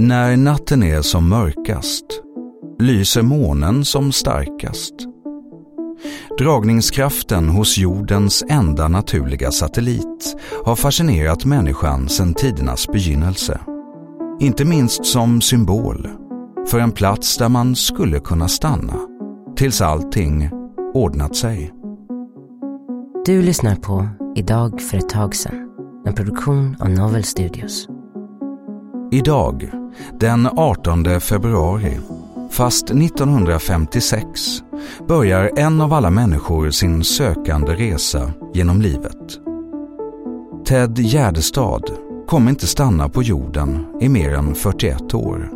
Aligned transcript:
När 0.00 0.36
natten 0.36 0.82
är 0.82 1.02
som 1.02 1.28
mörkast 1.28 2.04
lyser 2.78 3.22
månen 3.22 3.84
som 3.84 4.12
starkast. 4.12 4.94
Dragningskraften 6.38 7.48
hos 7.48 7.78
jordens 7.78 8.44
enda 8.48 8.88
naturliga 8.88 9.50
satellit 9.50 10.36
har 10.64 10.76
fascinerat 10.76 11.44
människan 11.44 12.08
sedan 12.08 12.34
tidernas 12.34 12.88
begynnelse. 12.88 13.60
Inte 14.40 14.64
minst 14.64 15.04
som 15.04 15.40
symbol 15.40 16.08
för 16.66 16.78
en 16.78 16.92
plats 16.92 17.38
där 17.38 17.48
man 17.48 17.76
skulle 17.76 18.20
kunna 18.20 18.48
stanna 18.48 18.96
tills 19.56 19.80
allting 19.80 20.50
ordnat 20.94 21.36
sig. 21.36 21.72
Du 23.26 23.42
lyssnar 23.42 23.76
på 23.76 24.08
Idag 24.36 24.80
för 24.80 24.98
ett 24.98 25.08
tag 25.08 25.34
sedan, 25.34 25.70
en 26.06 26.14
produktion 26.14 26.76
av 26.80 26.90
Novel 26.90 27.24
Studios. 27.24 27.88
Idag, 29.10 29.70
den 30.20 30.46
18 30.46 31.20
februari, 31.20 31.98
fast 32.50 32.90
1956, 32.90 34.62
börjar 35.08 35.50
en 35.56 35.80
av 35.80 35.92
alla 35.92 36.10
människor 36.10 36.70
sin 36.70 37.04
sökande 37.04 37.74
resa 37.74 38.32
genom 38.54 38.80
livet. 38.80 39.40
Ted 40.66 40.98
Gärdestad 40.98 41.82
kommer 42.26 42.50
inte 42.50 42.66
stanna 42.66 43.08
på 43.08 43.22
jorden 43.22 43.86
i 44.00 44.08
mer 44.08 44.34
än 44.34 44.54
41 44.54 45.14
år. 45.14 45.50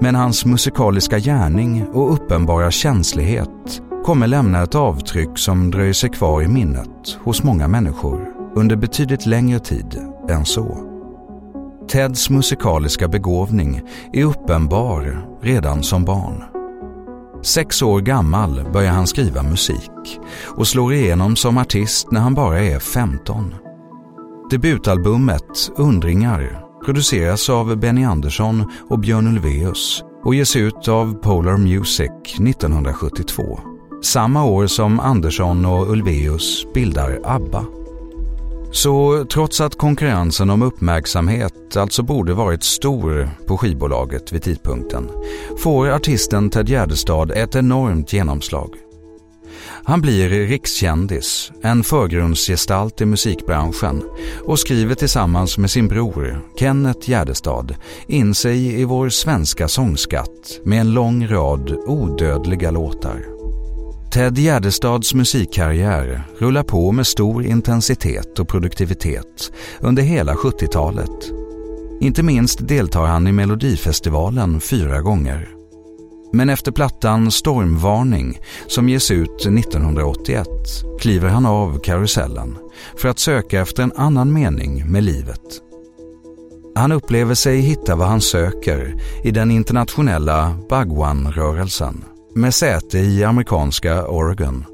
Men 0.00 0.14
hans 0.14 0.44
musikaliska 0.44 1.18
gärning 1.18 1.86
och 1.92 2.12
uppenbara 2.12 2.70
känslighet 2.70 3.82
kommer 4.04 4.26
lämna 4.26 4.62
ett 4.62 4.74
avtryck 4.74 5.38
som 5.38 5.70
dröjer 5.70 5.92
sig 5.92 6.10
kvar 6.10 6.42
i 6.42 6.48
minnet 6.48 7.18
hos 7.24 7.42
många 7.42 7.68
människor 7.68 8.28
under 8.54 8.76
betydligt 8.76 9.26
längre 9.26 9.58
tid 9.58 9.98
än 10.28 10.44
så. 10.44 10.93
Teds 11.88 12.30
musikaliska 12.30 13.08
begåvning 13.08 13.82
är 14.12 14.24
uppenbar 14.24 15.26
redan 15.42 15.82
som 15.82 16.04
barn. 16.04 16.44
Sex 17.42 17.82
år 17.82 18.00
gammal 18.00 18.64
börjar 18.72 18.92
han 18.92 19.06
skriva 19.06 19.42
musik 19.42 20.20
och 20.44 20.68
slår 20.68 20.92
igenom 20.94 21.36
som 21.36 21.58
artist 21.58 22.10
när 22.10 22.20
han 22.20 22.34
bara 22.34 22.60
är 22.60 22.78
15. 22.78 23.54
Debutalbumet 24.50 25.70
Undringar 25.76 26.64
produceras 26.84 27.50
av 27.50 27.76
Benny 27.76 28.04
Andersson 28.04 28.72
och 28.90 28.98
Björn 28.98 29.26
Ulvaeus 29.26 30.04
och 30.24 30.34
ges 30.34 30.56
ut 30.56 30.88
av 30.88 31.14
Polar 31.14 31.56
Music 31.56 32.10
1972. 32.24 33.60
Samma 34.02 34.44
år 34.44 34.66
som 34.66 35.00
Andersson 35.00 35.64
och 35.64 35.90
Ulvaeus 35.90 36.66
bildar 36.74 37.20
ABBA. 37.24 37.64
Så 38.74 39.24
trots 39.24 39.60
att 39.60 39.78
konkurrensen 39.78 40.50
om 40.50 40.62
uppmärksamhet 40.62 41.76
alltså 41.76 42.02
borde 42.02 42.34
varit 42.34 42.62
stor 42.62 43.30
på 43.46 43.58
skivbolaget 43.58 44.32
vid 44.32 44.42
tidpunkten 44.42 45.08
får 45.58 45.90
artisten 45.90 46.50
Ted 46.50 46.68
Gärdestad 46.68 47.30
ett 47.30 47.54
enormt 47.54 48.12
genomslag. 48.12 48.74
Han 49.84 50.00
blir 50.00 50.28
rikskändis, 50.28 51.52
en 51.62 51.84
förgrundsgestalt 51.84 53.00
i 53.00 53.06
musikbranschen 53.06 54.02
och 54.44 54.58
skriver 54.58 54.94
tillsammans 54.94 55.58
med 55.58 55.70
sin 55.70 55.88
bror 55.88 56.40
Kenneth 56.58 57.10
Gärdestad 57.10 57.74
in 58.06 58.34
sig 58.34 58.80
i 58.80 58.84
vår 58.84 59.08
svenska 59.08 59.68
sångskatt 59.68 60.60
med 60.64 60.80
en 60.80 60.94
lång 60.94 61.26
rad 61.26 61.70
odödliga 61.86 62.70
låtar. 62.70 63.33
Ted 64.14 64.38
Gärdestads 64.38 65.14
musikkarriär 65.14 66.22
rullar 66.38 66.62
på 66.62 66.92
med 66.92 67.06
stor 67.06 67.44
intensitet 67.44 68.38
och 68.38 68.48
produktivitet 68.48 69.52
under 69.80 70.02
hela 70.02 70.34
70-talet. 70.34 71.32
Inte 72.00 72.22
minst 72.22 72.68
deltar 72.68 73.06
han 73.06 73.26
i 73.26 73.32
Melodifestivalen 73.32 74.60
fyra 74.60 75.00
gånger. 75.00 75.48
Men 76.32 76.50
efter 76.50 76.72
plattan 76.72 77.30
Stormvarning 77.30 78.40
som 78.66 78.88
ges 78.88 79.10
ut 79.10 79.40
1981 79.40 80.46
kliver 81.00 81.28
han 81.28 81.46
av 81.46 81.78
karusellen 81.78 82.56
för 82.96 83.08
att 83.08 83.18
söka 83.18 83.60
efter 83.60 83.82
en 83.82 83.92
annan 83.96 84.32
mening 84.32 84.90
med 84.90 85.04
livet. 85.04 85.60
Han 86.74 86.92
upplever 86.92 87.34
sig 87.34 87.60
hitta 87.60 87.96
vad 87.96 88.08
han 88.08 88.20
söker 88.20 88.94
i 89.24 89.30
den 89.30 89.50
internationella 89.50 90.58
Bhagwan-rörelsen 90.68 92.04
med 92.34 92.54
säte 92.54 92.98
i 92.98 93.24
amerikanska 93.24 94.06
Oregon. 94.06 94.64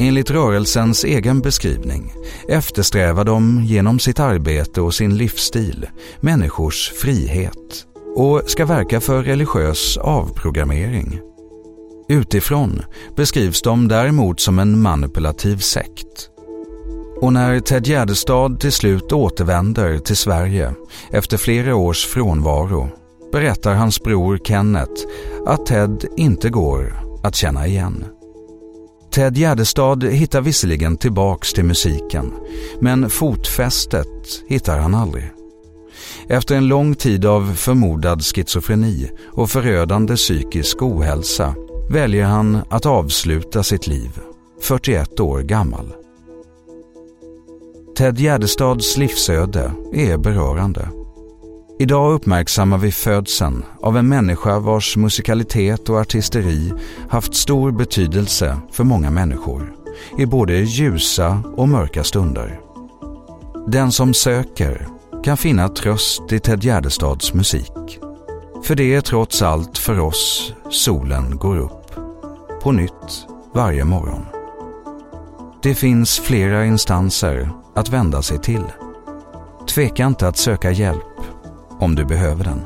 Enligt 0.00 0.30
rörelsens 0.30 1.04
egen 1.04 1.40
beskrivning 1.40 2.12
eftersträvar 2.48 3.24
de 3.24 3.64
genom 3.64 3.98
sitt 3.98 4.20
arbete 4.20 4.80
och 4.80 4.94
sin 4.94 5.16
livsstil 5.16 5.86
människors 6.20 6.92
frihet 6.92 7.86
och 8.16 8.42
ska 8.46 8.66
verka 8.66 9.00
för 9.00 9.22
religiös 9.22 9.96
avprogrammering. 9.96 11.20
Utifrån 12.08 12.82
beskrivs 13.16 13.62
de 13.62 13.88
däremot 13.88 14.40
som 14.40 14.58
en 14.58 14.82
manipulativ 14.82 15.56
sekt. 15.56 16.28
Och 17.20 17.32
när 17.32 17.60
Ted 17.60 17.86
Gärdestad 17.86 18.60
till 18.60 18.72
slut 18.72 19.12
återvänder 19.12 19.98
till 19.98 20.16
Sverige 20.16 20.74
efter 21.10 21.36
flera 21.36 21.76
års 21.76 22.06
frånvaro 22.06 23.01
berättar 23.32 23.74
hans 23.74 24.02
bror 24.02 24.38
Kenneth 24.44 25.02
att 25.46 25.66
Ted 25.66 26.04
inte 26.16 26.50
går 26.50 27.02
att 27.22 27.34
känna 27.34 27.66
igen. 27.66 28.04
Ted 29.10 29.36
Gärdestad 29.36 30.04
hittar 30.04 30.40
visserligen 30.40 30.96
tillbaks 30.96 31.52
till 31.52 31.64
musiken, 31.64 32.32
men 32.80 33.10
fotfästet 33.10 34.42
hittar 34.46 34.78
han 34.78 34.94
aldrig. 34.94 35.32
Efter 36.28 36.56
en 36.56 36.68
lång 36.68 36.94
tid 36.94 37.24
av 37.24 37.54
förmodad 37.54 38.22
schizofreni 38.22 39.10
och 39.26 39.50
förödande 39.50 40.16
psykisk 40.16 40.82
ohälsa 40.82 41.54
väljer 41.90 42.24
han 42.24 42.62
att 42.70 42.86
avsluta 42.86 43.62
sitt 43.62 43.86
liv, 43.86 44.20
41 44.60 45.20
år 45.20 45.40
gammal. 45.40 45.92
Ted 47.96 48.18
Gärdestads 48.18 48.96
livsöde 48.96 49.72
är 49.92 50.16
berörande. 50.16 50.88
Idag 51.82 52.12
uppmärksammar 52.12 52.78
vi 52.78 52.92
födseln 52.92 53.64
av 53.80 53.96
en 53.96 54.08
människa 54.08 54.58
vars 54.58 54.96
musikalitet 54.96 55.88
och 55.88 55.96
artisteri 55.96 56.72
haft 57.08 57.34
stor 57.34 57.70
betydelse 57.70 58.58
för 58.72 58.84
många 58.84 59.10
människor 59.10 59.74
i 60.18 60.26
både 60.26 60.54
ljusa 60.54 61.42
och 61.56 61.68
mörka 61.68 62.04
stunder. 62.04 62.60
Den 63.66 63.92
som 63.92 64.14
söker 64.14 64.88
kan 65.24 65.36
finna 65.36 65.68
tröst 65.68 66.32
i 66.32 66.40
Ted 66.40 66.64
Gärdestads 66.64 67.34
musik. 67.34 67.98
För 68.64 68.74
det 68.74 68.94
är 68.94 69.00
trots 69.00 69.42
allt 69.42 69.78
för 69.78 70.00
oss 70.00 70.54
solen 70.70 71.36
går 71.36 71.58
upp. 71.58 71.90
På 72.62 72.72
nytt 72.72 73.26
varje 73.54 73.84
morgon. 73.84 74.26
Det 75.62 75.74
finns 75.74 76.20
flera 76.20 76.64
instanser 76.64 77.50
att 77.74 77.88
vända 77.88 78.22
sig 78.22 78.38
till. 78.38 78.64
Tveka 79.68 80.06
inte 80.06 80.28
att 80.28 80.36
söka 80.36 80.70
hjälp 80.70 81.02
om 81.78 81.94
du 81.94 82.04
behöver 82.04 82.44
den. 82.44 82.60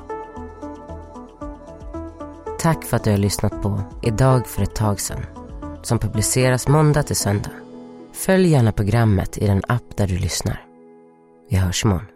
Tack 2.58 2.84
för 2.84 2.96
att 2.96 3.04
du 3.04 3.10
har 3.10 3.18
lyssnat 3.18 3.62
på 3.62 3.80
Idag 4.02 4.46
för 4.46 4.62
ett 4.62 4.74
tag 4.74 5.00
sedan 5.00 5.26
som 5.82 5.98
publiceras 5.98 6.68
måndag 6.68 7.02
till 7.02 7.16
söndag. 7.16 7.50
Följ 8.12 8.48
gärna 8.48 8.72
programmet 8.72 9.38
i 9.38 9.46
den 9.46 9.62
app 9.68 9.96
där 9.96 10.06
du 10.06 10.18
lyssnar. 10.18 10.64
Vi 11.50 11.56
hörs 11.56 11.84
imorgon. 11.84 12.15